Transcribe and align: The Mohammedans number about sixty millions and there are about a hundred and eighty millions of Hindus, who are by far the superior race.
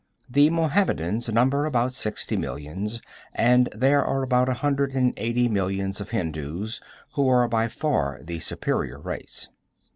The 0.27 0.49
Mohammedans 0.49 1.29
number 1.29 1.67
about 1.67 1.93
sixty 1.93 2.35
millions 2.35 3.03
and 3.35 3.69
there 3.71 4.03
are 4.03 4.23
about 4.23 4.49
a 4.49 4.55
hundred 4.55 4.95
and 4.95 5.13
eighty 5.15 5.47
millions 5.47 6.01
of 6.01 6.09
Hindus, 6.09 6.81
who 7.13 7.27
are 7.27 7.47
by 7.47 7.67
far 7.67 8.19
the 8.23 8.39
superior 8.39 8.97
race. 8.97 9.49